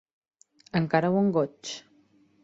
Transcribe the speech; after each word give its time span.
Encara 0.79 1.11
bon 1.17 1.29
goig! 1.35 1.75